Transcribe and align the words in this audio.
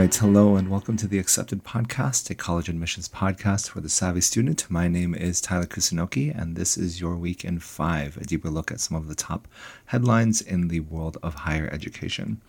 right, 0.00 0.14
hello 0.14 0.56
and 0.56 0.70
welcome 0.70 0.96
to 0.96 1.06
the 1.06 1.18
Accepted 1.18 1.62
Podcast, 1.62 2.30
a 2.30 2.34
college 2.34 2.70
admissions 2.70 3.06
podcast 3.06 3.68
for 3.68 3.82
the 3.82 3.90
savvy 3.90 4.22
student. 4.22 4.64
My 4.70 4.88
name 4.88 5.14
is 5.14 5.42
Tyler 5.42 5.66
Kusunoki, 5.66 6.34
and 6.34 6.56
this 6.56 6.78
is 6.78 7.02
your 7.02 7.16
week 7.16 7.44
in 7.44 7.58
five, 7.58 8.16
a 8.16 8.24
deeper 8.24 8.48
look 8.48 8.72
at 8.72 8.80
some 8.80 8.96
of 8.96 9.08
the 9.08 9.14
top 9.14 9.46
headlines 9.84 10.40
in 10.40 10.68
the 10.68 10.80
world 10.80 11.18
of 11.22 11.34
higher 11.34 11.68
education. 11.70 12.40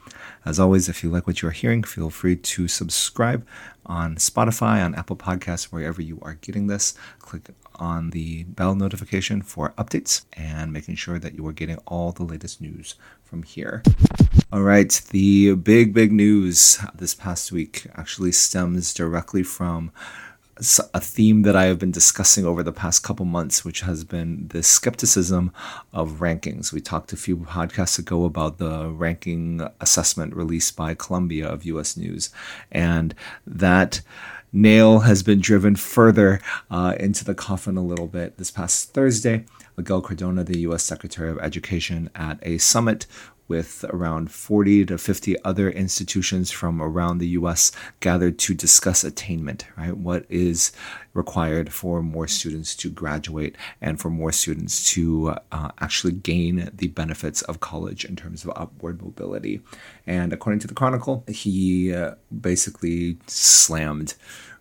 As 0.46 0.62
always, 0.62 0.88
if 0.88 1.04
you 1.04 1.10
like 1.10 1.28
what 1.28 1.42
you're 1.42 1.52
hearing, 1.52 1.84
feel 1.84 2.10
free 2.10 2.38
to 2.38 2.70
subscribe 2.70 3.46
on 3.86 4.16
Spotify, 4.16 4.84
on 4.84 4.96
Apple 4.96 5.16
Podcasts, 5.16 5.66
wherever 5.66 6.02
you 6.02 6.20
are 6.22 6.36
getting 6.36 6.68
this. 6.68 6.94
Click 7.20 7.50
on 7.76 8.12
the 8.12 8.44
bell 8.44 8.76
notification 8.76 9.42
for 9.42 9.72
updates 9.78 10.26
and 10.34 10.72
making 10.72 10.96
sure 10.96 11.20
that 11.20 11.34
you 11.36 11.46
are 11.48 11.54
getting 11.54 11.78
all 11.88 12.12
the 12.12 12.24
latest 12.24 12.62
news 12.62 12.96
from 13.24 13.44
here. 13.44 13.82
All 14.52 14.62
right, 14.62 15.02
the 15.12 15.56
big, 15.56 15.94
big 15.94 16.12
news 16.12 16.80
this 16.94 17.16
past 17.16 17.52
week 17.52 17.88
actually 17.96 18.32
stems 18.34 18.94
directly 18.94 19.44
from 19.44 19.92
a 20.58 21.00
theme 21.00 21.42
that 21.44 21.56
I 21.56 21.66
have 21.66 21.80
been 21.80 21.92
discussing 21.92 22.46
over 22.46 22.62
the 22.62 22.72
past 22.72 23.04
couple 23.04 23.26
months, 23.26 23.66
which 23.66 23.82
has 23.82 24.04
been 24.04 24.48
the 24.50 24.62
skepticism 24.62 25.52
of 25.94 26.20
rankings. 26.20 26.72
We 26.72 26.82
talked 26.82 27.14
a 27.14 27.18
few 27.18 27.38
podcasts 27.38 27.98
ago 27.98 28.26
about 28.26 28.58
the 28.58 28.90
ranking 28.90 29.68
assessment 29.80 30.36
released 30.36 30.76
by 30.76 30.94
Columbia 30.94 31.48
of 31.48 31.66
US 31.66 31.98
News, 31.98 32.30
and 32.72 33.16
that 33.48 34.02
nail 34.54 35.00
has 35.00 35.24
been 35.24 35.40
driven 35.40 35.76
further 35.76 36.42
uh, 36.70 36.96
into 37.00 37.24
the 37.24 37.36
coffin 37.36 37.78
a 37.78 37.84
little 37.84 38.08
bit 38.08 38.38
this 38.38 38.52
past 38.52 38.94
Thursday. 38.94 39.46
Miguel 39.78 40.02
Cardona, 40.02 40.44
the 40.44 40.60
U.S. 40.60 40.84
Secretary 40.84 41.32
of 41.32 41.40
Education, 41.40 42.10
at 42.14 42.38
a 42.44 42.58
summit 42.58 43.08
with 43.52 43.84
around 43.90 44.32
40 44.32 44.86
to 44.86 44.98
50 44.98 45.36
other 45.44 45.70
institutions 45.70 46.52
from 46.52 46.82
around 46.82 47.18
the 47.18 47.28
US 47.40 47.74
gathered 48.00 48.40
to 48.40 48.54
discuss 48.54 49.04
attainment, 49.04 49.66
right? 49.78 49.98
What 49.98 50.26
is 50.30 50.72
required 51.14 51.74
for 51.74 52.02
more 52.02 52.30
students 52.30 52.74
to 52.78 52.90
graduate 52.90 53.58
and 53.82 54.00
for 54.00 54.10
more 54.10 54.32
students 54.32 54.86
to 54.94 55.36
uh, 55.52 55.72
actually 55.80 56.14
gain 56.14 56.70
the 56.74 56.88
benefits 56.88 57.42
of 57.42 57.60
college 57.60 58.06
in 58.06 58.16
terms 58.16 58.46
of 58.46 58.54
upward 58.56 59.02
mobility. 59.02 59.60
And 60.08 60.32
according 60.32 60.60
to 60.60 60.68
the 60.68 60.74
Chronicle, 60.74 61.26
he 61.28 61.94
uh, 61.94 62.16
basically 62.40 63.18
slammed 63.28 64.16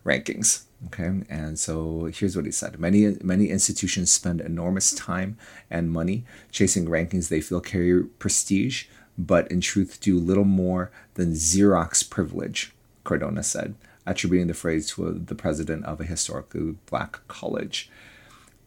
rankings. 0.05 0.63
Okay, 0.87 1.11
and 1.29 1.59
so 1.59 2.05
here's 2.05 2.35
what 2.35 2.45
he 2.45 2.51
said: 2.51 2.79
many 2.79 3.17
many 3.21 3.49
institutions 3.49 4.11
spend 4.11 4.41
enormous 4.41 4.93
time 4.93 5.37
and 5.69 5.91
money 5.91 6.25
chasing 6.51 6.87
rankings. 6.87 7.29
They 7.29 7.41
feel 7.41 7.61
carry 7.61 8.03
prestige, 8.03 8.85
but 9.17 9.51
in 9.51 9.61
truth 9.61 9.99
do 10.01 10.17
little 10.19 10.45
more 10.45 10.91
than 11.13 11.33
Xerox 11.33 12.09
privilege. 12.09 12.73
Cardona 13.03 13.43
said, 13.43 13.75
attributing 14.05 14.47
the 14.47 14.53
phrase 14.53 14.87
to 14.91 15.11
the 15.13 15.35
president 15.35 15.85
of 15.85 15.99
a 15.99 16.03
historically 16.03 16.75
black 16.87 17.19
college, 17.27 17.89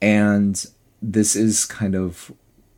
and 0.01 0.67
this 1.03 1.35
is 1.35 1.65
kind 1.65 1.95
of 1.95 2.33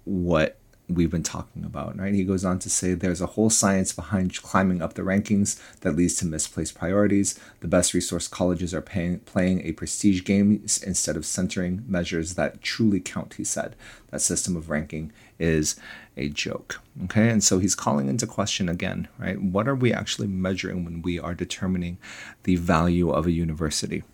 what 0.04 0.58
we've 0.88 1.10
been 1.10 1.22
talking 1.22 1.64
about, 1.64 1.98
right? 1.98 2.14
He 2.14 2.24
goes 2.24 2.44
on 2.44 2.58
to 2.60 2.70
say 2.70 2.94
there's 2.94 3.20
a 3.20 3.26
whole 3.26 3.50
science 3.50 3.92
behind 3.92 4.40
climbing 4.42 4.80
up 4.80 4.94
the 4.94 5.02
rankings 5.02 5.60
that 5.80 5.96
leads 5.96 6.14
to 6.16 6.26
misplaced 6.26 6.76
priorities. 6.76 7.38
The 7.60 7.68
best 7.68 7.92
resource 7.92 8.28
colleges 8.28 8.72
are 8.72 8.82
paying, 8.82 9.20
playing 9.20 9.66
a 9.66 9.72
prestige 9.72 10.22
game 10.22 10.62
instead 10.84 11.16
of 11.16 11.26
centering 11.26 11.84
measures 11.88 12.34
that 12.34 12.62
truly 12.62 13.00
count, 13.00 13.34
he 13.34 13.44
said. 13.44 13.74
That 14.10 14.20
system 14.20 14.56
of 14.56 14.70
ranking 14.70 15.12
is 15.38 15.76
a 16.16 16.28
joke. 16.28 16.80
Okay, 17.04 17.28
and 17.28 17.42
so 17.42 17.58
he's 17.58 17.74
calling 17.74 18.08
into 18.08 18.26
question 18.26 18.68
again, 18.68 19.08
right? 19.18 19.40
What 19.40 19.68
are 19.68 19.74
we 19.74 19.92
actually 19.92 20.28
measuring 20.28 20.84
when 20.84 21.02
we 21.02 21.18
are 21.18 21.34
determining 21.34 21.98
the 22.44 22.56
value 22.56 23.10
of 23.10 23.26
a 23.26 23.32
university? 23.32 24.04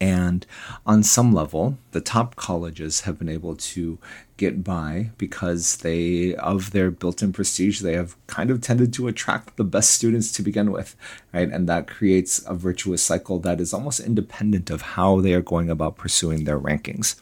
And 0.00 0.46
on 0.86 1.02
some 1.02 1.32
level, 1.32 1.76
the 1.90 2.00
top 2.00 2.36
colleges 2.36 3.00
have 3.00 3.18
been 3.18 3.28
able 3.28 3.56
to 3.56 3.98
get 4.36 4.62
by 4.62 5.10
because 5.18 5.78
they, 5.78 6.36
of 6.36 6.70
their 6.70 6.90
built 6.90 7.20
in 7.20 7.32
prestige, 7.32 7.80
they 7.80 7.94
have 7.94 8.16
kind 8.28 8.50
of 8.50 8.60
tended 8.60 8.92
to 8.94 9.08
attract 9.08 9.56
the 9.56 9.64
best 9.64 9.90
students 9.90 10.30
to 10.32 10.42
begin 10.42 10.70
with, 10.70 10.94
right? 11.32 11.50
And 11.50 11.68
that 11.68 11.88
creates 11.88 12.44
a 12.46 12.54
virtuous 12.54 13.02
cycle 13.02 13.40
that 13.40 13.60
is 13.60 13.74
almost 13.74 13.98
independent 13.98 14.70
of 14.70 14.82
how 14.82 15.20
they 15.20 15.34
are 15.34 15.42
going 15.42 15.68
about 15.68 15.96
pursuing 15.96 16.44
their 16.44 16.60
rankings. 16.60 17.16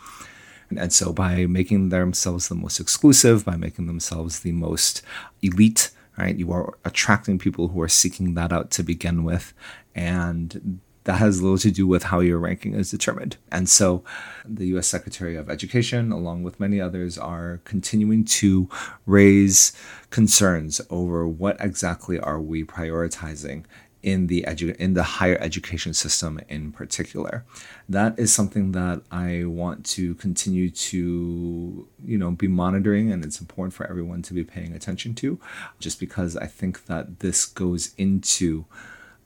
And 0.70 0.92
so, 0.92 1.12
by 1.12 1.46
making 1.46 1.90
themselves 1.90 2.48
the 2.48 2.56
most 2.56 2.80
exclusive, 2.80 3.44
by 3.44 3.56
making 3.56 3.86
themselves 3.86 4.40
the 4.40 4.52
most 4.52 5.00
elite, 5.40 5.90
right, 6.18 6.36
you 6.36 6.52
are 6.52 6.76
attracting 6.84 7.38
people 7.38 7.68
who 7.68 7.80
are 7.80 7.88
seeking 7.88 8.34
that 8.34 8.52
out 8.52 8.70
to 8.72 8.82
begin 8.82 9.22
with. 9.22 9.54
And 9.94 10.80
that 11.06 11.14
has 11.14 11.40
little 11.40 11.58
to 11.58 11.70
do 11.70 11.86
with 11.86 12.04
how 12.04 12.18
your 12.18 12.38
ranking 12.38 12.74
is 12.74 12.90
determined. 12.90 13.36
And 13.50 13.68
so 13.68 14.04
the 14.44 14.66
US 14.76 14.88
Secretary 14.88 15.36
of 15.36 15.48
Education, 15.48 16.10
along 16.10 16.42
with 16.42 16.60
many 16.60 16.80
others, 16.80 17.16
are 17.16 17.60
continuing 17.64 18.24
to 18.24 18.68
raise 19.06 19.72
concerns 20.10 20.80
over 20.90 21.26
what 21.26 21.56
exactly 21.60 22.18
are 22.18 22.40
we 22.40 22.64
prioritizing 22.64 23.64
in 24.02 24.26
the 24.26 24.44
edu- 24.46 24.76
in 24.76 24.94
the 24.94 25.02
higher 25.02 25.38
education 25.40 25.94
system 25.94 26.40
in 26.48 26.72
particular. 26.72 27.44
That 27.88 28.18
is 28.18 28.32
something 28.32 28.72
that 28.72 29.02
I 29.10 29.44
want 29.44 29.86
to 29.96 30.14
continue 30.16 30.70
to 30.70 31.88
you 32.04 32.18
know 32.18 32.32
be 32.32 32.48
monitoring 32.48 33.12
and 33.12 33.24
it's 33.24 33.40
important 33.40 33.74
for 33.74 33.86
everyone 33.88 34.22
to 34.22 34.34
be 34.34 34.44
paying 34.44 34.72
attention 34.74 35.14
to 35.16 35.40
just 35.78 36.00
because 36.00 36.36
I 36.36 36.46
think 36.46 36.86
that 36.86 37.20
this 37.20 37.46
goes 37.46 37.94
into 37.96 38.66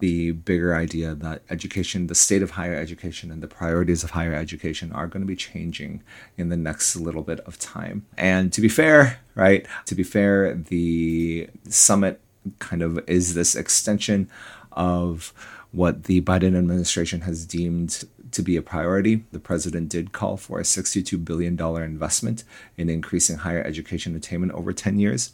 the 0.00 0.32
bigger 0.32 0.74
idea 0.74 1.14
that 1.14 1.42
education, 1.48 2.08
the 2.08 2.14
state 2.14 2.42
of 2.42 2.52
higher 2.52 2.74
education, 2.74 3.30
and 3.30 3.42
the 3.42 3.48
priorities 3.48 4.02
of 4.02 4.10
higher 4.10 4.34
education 4.34 4.92
are 4.92 5.06
going 5.06 5.22
to 5.22 5.26
be 5.26 5.36
changing 5.36 6.02
in 6.36 6.48
the 6.48 6.56
next 6.56 6.96
little 6.96 7.22
bit 7.22 7.40
of 7.40 7.58
time. 7.58 8.04
And 8.18 8.52
to 8.52 8.60
be 8.60 8.68
fair, 8.68 9.20
right, 9.34 9.66
to 9.86 9.94
be 9.94 10.02
fair, 10.02 10.54
the 10.54 11.48
summit 11.68 12.20
kind 12.58 12.82
of 12.82 12.98
is 13.08 13.34
this 13.34 13.54
extension 13.54 14.28
of 14.72 15.32
what 15.72 16.04
the 16.04 16.20
Biden 16.22 16.56
administration 16.56 17.22
has 17.22 17.46
deemed 17.46 18.04
to 18.32 18.42
be 18.42 18.56
a 18.56 18.62
priority. 18.62 19.24
The 19.32 19.40
president 19.40 19.88
did 19.88 20.12
call 20.12 20.36
for 20.36 20.58
a 20.58 20.64
$62 20.64 21.24
billion 21.24 21.60
investment 21.82 22.44
in 22.76 22.88
increasing 22.88 23.38
higher 23.38 23.62
education 23.62 24.16
attainment 24.16 24.52
over 24.52 24.72
10 24.72 24.98
years. 24.98 25.32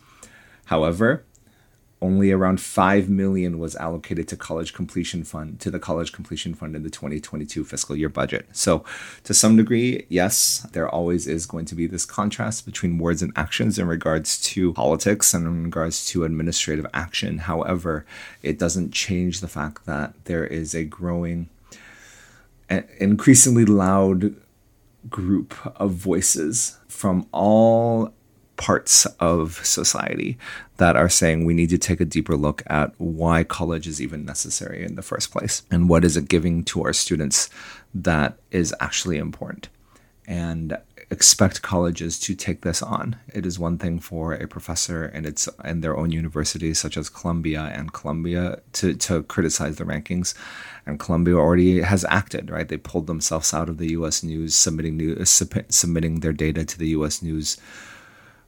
However, 0.66 1.24
only 2.02 2.30
around 2.30 2.60
5 2.60 3.08
million 3.08 3.58
was 3.58 3.74
allocated 3.76 4.28
to 4.28 4.36
college 4.36 4.74
completion 4.74 5.24
fund 5.24 5.60
to 5.60 5.70
the 5.70 5.78
college 5.78 6.12
completion 6.12 6.54
fund 6.54 6.76
in 6.76 6.82
the 6.82 6.90
2022 6.90 7.64
fiscal 7.64 7.96
year 7.96 8.08
budget. 8.08 8.46
So 8.52 8.84
to 9.24 9.32
some 9.32 9.56
degree 9.56 10.04
yes 10.08 10.66
there 10.72 10.88
always 10.88 11.26
is 11.26 11.46
going 11.46 11.64
to 11.66 11.74
be 11.74 11.86
this 11.86 12.04
contrast 12.04 12.66
between 12.66 12.98
words 12.98 13.22
and 13.22 13.32
actions 13.34 13.78
in 13.78 13.86
regards 13.86 14.40
to 14.42 14.74
politics 14.74 15.32
and 15.32 15.46
in 15.46 15.64
regards 15.64 16.04
to 16.06 16.24
administrative 16.24 16.86
action. 16.92 17.38
However 17.38 18.04
it 18.42 18.58
doesn't 18.58 18.92
change 18.92 19.40
the 19.40 19.48
fact 19.48 19.86
that 19.86 20.12
there 20.24 20.46
is 20.46 20.74
a 20.74 20.84
growing 20.84 21.48
increasingly 22.98 23.64
loud 23.64 24.34
group 25.08 25.54
of 25.76 25.92
voices 25.92 26.78
from 26.88 27.26
all 27.32 28.12
parts 28.56 29.06
of 29.20 29.64
society 29.64 30.38
that 30.78 30.96
are 30.96 31.08
saying 31.08 31.44
we 31.44 31.54
need 31.54 31.70
to 31.70 31.78
take 31.78 32.00
a 32.00 32.04
deeper 32.04 32.36
look 32.36 32.62
at 32.66 32.92
why 32.98 33.44
college 33.44 33.86
is 33.86 34.00
even 34.00 34.24
necessary 34.24 34.84
in 34.84 34.94
the 34.94 35.02
first 35.02 35.30
place 35.30 35.62
and 35.70 35.88
what 35.88 36.04
is 36.04 36.16
it 36.16 36.28
giving 36.28 36.64
to 36.64 36.82
our 36.82 36.92
students 36.92 37.50
that 37.94 38.38
is 38.50 38.74
actually 38.80 39.18
important 39.18 39.68
and 40.26 40.76
expect 41.10 41.62
colleges 41.62 42.18
to 42.18 42.34
take 42.34 42.62
this 42.62 42.82
on. 42.82 43.16
It 43.32 43.46
is 43.46 43.58
one 43.58 43.78
thing 43.78 44.00
for 44.00 44.32
a 44.32 44.48
professor 44.48 45.04
and 45.04 45.24
its 45.24 45.48
in 45.64 45.80
their 45.80 45.96
own 45.96 46.10
universities 46.10 46.78
such 46.78 46.96
as 46.96 47.08
Columbia 47.08 47.70
and 47.72 47.92
Columbia 47.92 48.60
to, 48.74 48.94
to 48.94 49.22
criticize 49.22 49.76
the 49.76 49.84
rankings. 49.84 50.34
And 50.84 50.98
Columbia 50.98 51.36
already 51.36 51.80
has 51.80 52.04
acted, 52.08 52.50
right? 52.50 52.66
They 52.66 52.76
pulled 52.76 53.06
themselves 53.06 53.54
out 53.54 53.68
of 53.68 53.78
the 53.78 53.92
US 53.92 54.22
news, 54.24 54.56
submitting 54.56 54.96
new, 54.96 55.24
submitting 55.24 56.20
their 56.20 56.32
data 56.32 56.64
to 56.64 56.78
the 56.78 56.88
US 56.88 57.22
news 57.22 57.56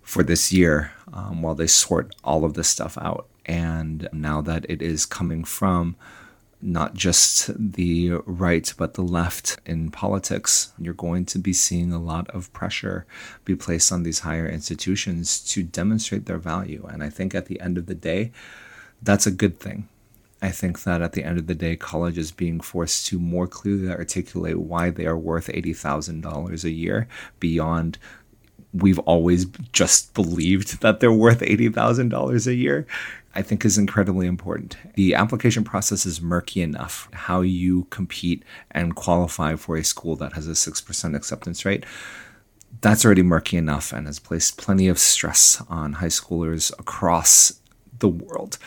for 0.09 0.23
this 0.23 0.51
year 0.51 0.91
um, 1.13 1.43
while 1.43 1.55
they 1.55 1.67
sort 1.67 2.15
all 2.25 2.47
of 2.47 2.55
this 2.55 2.67
stuff 2.67 2.97
out. 2.97 3.29
And 3.45 4.09
now 4.11 4.41
that 4.41 4.65
it 4.67 4.81
is 4.81 5.05
coming 5.05 5.45
from 5.45 5.97
not 6.63 6.95
just 6.95 7.51
the 7.55 8.13
right 8.25 8.73
but 8.79 8.95
the 8.95 9.03
left 9.03 9.59
in 9.67 9.91
politics, 9.91 10.73
you're 10.79 10.95
going 10.95 11.27
to 11.27 11.39
be 11.39 11.53
seeing 11.53 11.93
a 11.93 12.01
lot 12.01 12.29
of 12.31 12.51
pressure 12.55 13.05
be 13.45 13.55
placed 13.55 13.93
on 13.93 14.03
these 14.03 14.21
higher 14.21 14.49
institutions 14.49 15.41
to 15.53 15.63
demonstrate 15.63 16.25
their 16.25 16.39
value. 16.39 16.89
And 16.91 17.05
I 17.05 17.11
think 17.11 17.35
at 17.35 17.47
the 17.47 17.61
end 17.61 17.77
of 17.77 17.85
the 17.85 17.95
day, 17.95 18.33
that's 19.03 19.27
a 19.27 19.31
good 19.31 19.61
thing. 19.61 19.89
I 20.41 20.51
think 20.53 20.85
that 20.85 21.03
at 21.03 21.13
the 21.13 21.25
end 21.25 21.39
of 21.39 21.49
the 21.49 21.55
day, 21.55 21.77
college 21.77 22.17
is 22.17 22.33
being 22.33 22.61
forced 22.61 23.07
to 23.09 23.19
more 23.19 23.47
clearly 23.47 23.91
articulate 23.91 24.59
why 24.59 24.89
they 24.89 25.05
are 25.05 25.19
worth 25.19 25.49
$80,000 25.49 26.65
a 26.65 26.71
year 26.71 27.09
beyond 27.41 27.99
we've 28.83 28.99
always 29.01 29.47
just 29.73 30.15
believed 30.15 30.81
that 30.81 31.01
they're 31.01 31.13
worth 31.13 31.41
$80,000 31.41 32.47
a 32.47 32.55
year. 32.55 32.87
I 33.35 33.43
think 33.43 33.65
is 33.65 33.79
incredibly 33.79 34.27
important. 34.27 34.77
The 34.95 35.15
application 35.15 35.63
process 35.63 36.05
is 36.05 36.21
murky 36.21 36.61
enough. 36.61 37.09
How 37.13 37.43
you 37.43 37.85
compete 37.91 38.43
and 38.71 38.97
qualify 38.97 39.55
for 39.55 39.77
a 39.77 39.85
school 39.85 40.17
that 40.17 40.33
has 40.33 40.49
a 40.49 40.53
6% 40.53 41.15
acceptance 41.15 41.65
rate, 41.65 41.85
that's 42.81 43.05
already 43.05 43.23
murky 43.23 43.57
enough 43.57 43.93
and 43.93 44.07
has 44.07 44.19
placed 44.19 44.57
plenty 44.57 44.89
of 44.89 44.99
stress 44.99 45.63
on 45.69 45.95
high 45.95 46.07
schoolers 46.07 46.73
across 46.79 47.61
the 47.99 48.09
world 48.09 48.59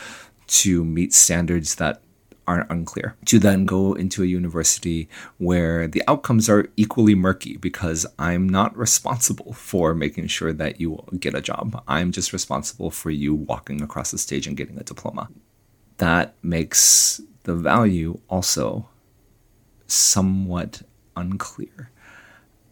to 0.47 0.85
meet 0.85 1.13
standards 1.13 1.75
that 1.75 2.01
are 2.51 2.67
unclear 2.69 3.15
to 3.25 3.39
then 3.39 3.65
go 3.65 3.93
into 3.93 4.23
a 4.23 4.25
university 4.25 5.07
where 5.37 5.87
the 5.87 6.03
outcomes 6.07 6.49
are 6.49 6.67
equally 6.75 7.15
murky 7.15 7.57
because 7.57 8.05
I'm 8.19 8.47
not 8.47 8.77
responsible 8.77 9.53
for 9.53 9.93
making 9.93 10.27
sure 10.27 10.53
that 10.53 10.79
you 10.79 11.03
get 11.19 11.35
a 11.35 11.41
job. 11.41 11.81
I'm 11.87 12.11
just 12.11 12.33
responsible 12.33 12.91
for 12.91 13.09
you 13.09 13.33
walking 13.33 13.81
across 13.81 14.11
the 14.11 14.17
stage 14.17 14.47
and 14.47 14.57
getting 14.57 14.77
a 14.77 14.83
diploma. 14.83 15.29
That 15.97 16.35
makes 16.41 17.21
the 17.43 17.55
value 17.55 18.19
also 18.27 18.89
somewhat 19.87 20.81
unclear. 21.15 21.91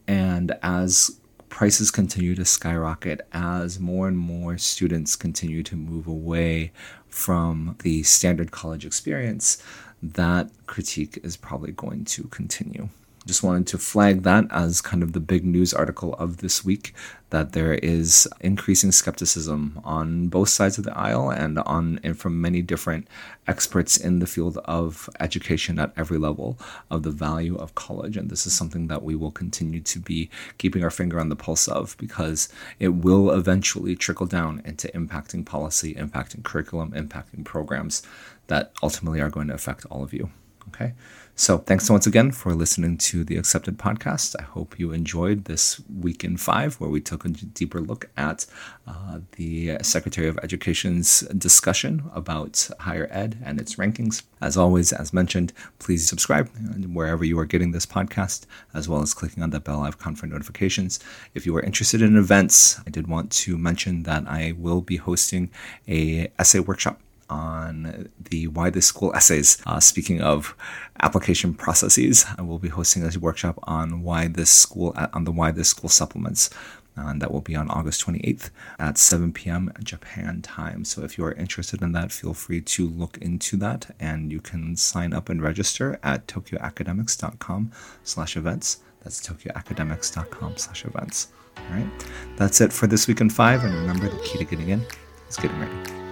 And 0.07 0.57
as 0.61 1.19
prices 1.49 1.91
continue 1.91 2.35
to 2.35 2.45
skyrocket, 2.45 3.21
as 3.33 3.79
more 3.79 4.07
and 4.07 4.17
more 4.17 4.57
students 4.57 5.15
continue 5.15 5.63
to 5.63 5.75
move 5.75 6.07
away 6.07 6.71
from 7.07 7.75
the 7.83 8.03
standard 8.03 8.51
college 8.51 8.85
experience, 8.85 9.61
that 10.01 10.49
critique 10.67 11.19
is 11.23 11.35
probably 11.35 11.71
going 11.71 12.05
to 12.05 12.23
continue. 12.25 12.89
Just 13.29 13.43
wanted 13.43 13.67
to 13.67 13.77
flag 13.77 14.23
that 14.23 14.45
as 14.49 14.81
kind 14.81 15.03
of 15.03 15.13
the 15.13 15.19
big 15.19 15.45
news 15.45 15.71
article 15.71 16.15
of 16.15 16.37
this 16.37 16.65
week 16.65 16.95
that 17.29 17.51
there 17.51 17.75
is 17.75 18.27
increasing 18.41 18.91
skepticism 18.91 19.79
on 19.83 20.29
both 20.29 20.49
sides 20.49 20.79
of 20.79 20.83
the 20.83 20.97
aisle 20.97 21.29
and 21.29 21.59
on 21.59 21.99
and 22.01 22.17
from 22.17 22.41
many 22.41 22.63
different 22.63 23.07
experts 23.47 23.97
in 23.97 24.17
the 24.17 24.25
field 24.25 24.57
of 24.65 25.11
education 25.19 25.77
at 25.77 25.93
every 25.95 26.17
level 26.17 26.57
of 26.89 27.03
the 27.03 27.11
value 27.11 27.55
of 27.55 27.75
college. 27.75 28.17
And 28.17 28.31
this 28.31 28.47
is 28.47 28.53
something 28.53 28.87
that 28.87 29.03
we 29.03 29.13
will 29.13 29.29
continue 29.29 29.81
to 29.81 29.99
be 29.99 30.31
keeping 30.57 30.83
our 30.83 30.89
finger 30.89 31.19
on 31.19 31.29
the 31.29 31.35
pulse 31.35 31.67
of 31.67 31.95
because 31.99 32.49
it 32.79 32.95
will 32.95 33.29
eventually 33.29 33.95
trickle 33.95 34.25
down 34.25 34.59
into 34.65 34.87
impacting 34.87 35.45
policy 35.45 35.93
impacting 35.93 36.43
curriculum 36.43 36.93
impacting 36.93 37.45
programs 37.45 38.01
that 38.47 38.71
ultimately 38.81 39.21
are 39.21 39.29
going 39.29 39.49
to 39.49 39.53
affect 39.53 39.85
all 39.91 40.01
of 40.01 40.15
you 40.15 40.31
okay 40.67 40.93
so 41.39 41.57
thanks 41.57 41.89
once 41.89 42.05
again 42.05 42.31
for 42.31 42.53
listening 42.53 42.97
to 42.97 43.23
the 43.23 43.37
Accepted 43.37 43.77
podcast. 43.77 44.35
I 44.37 44.43
hope 44.43 44.77
you 44.77 44.91
enjoyed 44.91 45.45
this 45.45 45.81
week 45.89 46.25
in 46.25 46.35
five, 46.35 46.75
where 46.81 46.89
we 46.89 46.99
took 46.99 47.23
a 47.23 47.29
deeper 47.29 47.79
look 47.79 48.09
at 48.17 48.45
uh, 48.85 49.21
the 49.37 49.77
Secretary 49.81 50.27
of 50.27 50.37
Education's 50.43 51.21
discussion 51.21 52.11
about 52.13 52.69
higher 52.81 53.07
ed 53.09 53.37
and 53.41 53.57
its 53.57 53.75
rankings. 53.75 54.23
As 54.41 54.57
always, 54.57 54.91
as 54.91 55.13
mentioned, 55.13 55.53
please 55.79 56.05
subscribe 56.05 56.49
wherever 56.93 57.23
you 57.23 57.39
are 57.39 57.45
getting 57.45 57.71
this 57.71 57.85
podcast, 57.85 58.45
as 58.73 58.89
well 58.89 59.01
as 59.01 59.13
clicking 59.13 59.41
on 59.41 59.51
the 59.51 59.61
bell 59.61 59.83
icon 59.83 60.15
for 60.15 60.27
notifications. 60.27 60.99
If 61.35 61.45
you 61.45 61.55
are 61.55 61.61
interested 61.61 62.01
in 62.01 62.17
events, 62.17 62.81
I 62.85 62.89
did 62.89 63.07
want 63.07 63.31
to 63.43 63.57
mention 63.57 64.03
that 64.03 64.27
I 64.27 64.55
will 64.57 64.81
be 64.81 64.97
hosting 64.97 65.51
a 65.87 66.29
essay 66.37 66.59
workshop 66.59 66.99
on 67.29 68.09
the 68.19 68.47
Why 68.47 68.69
This 68.69 68.87
School 68.87 69.13
essays. 69.15 69.61
Uh, 69.65 69.79
speaking 69.79 70.21
of 70.21 70.55
application 71.01 71.53
processes, 71.53 72.25
I 72.37 72.41
will 72.41 72.59
be 72.59 72.69
hosting 72.69 73.03
a 73.03 73.19
workshop 73.19 73.59
on 73.63 74.03
why 74.03 74.27
this 74.27 74.49
school 74.49 74.93
on 75.13 75.23
the 75.23 75.31
Why 75.31 75.51
This 75.51 75.69
School 75.69 75.89
supplements. 75.89 76.49
And 76.95 77.21
that 77.21 77.31
will 77.31 77.41
be 77.41 77.55
on 77.55 77.69
August 77.69 78.05
28th 78.05 78.49
at 78.77 78.97
7 78.97 79.31
p.m. 79.31 79.71
Japan 79.81 80.41
time. 80.41 80.83
So 80.83 81.01
if 81.03 81.17
you 81.17 81.23
are 81.23 81.31
interested 81.31 81.81
in 81.81 81.93
that, 81.93 82.11
feel 82.11 82.33
free 82.33 82.59
to 82.61 82.89
look 82.89 83.17
into 83.19 83.55
that, 83.57 83.95
and 84.01 84.33
you 84.33 84.41
can 84.41 84.75
sign 84.75 85.13
up 85.13 85.29
and 85.29 85.41
register 85.41 85.97
at 86.03 86.27
tokyoacademics.com 86.27 87.71
slash 88.03 88.35
events. 88.35 88.79
That's 89.01 89.25
tokyoacademics.com 89.25 90.57
slash 90.57 90.83
events. 90.83 91.29
All 91.57 91.75
right, 91.75 91.89
that's 92.35 92.59
it 92.59 92.73
for 92.73 92.87
this 92.87 93.07
week 93.07 93.21
in 93.21 93.29
five. 93.29 93.63
And 93.63 93.73
remember, 93.73 94.09
the 94.09 94.21
key 94.23 94.39
to 94.39 94.43
getting 94.43 94.69
in 94.69 94.85
is 95.29 95.37
getting 95.37 95.59
ready. 95.59 96.08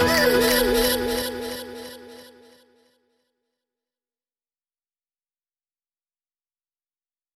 You. 0.00 0.57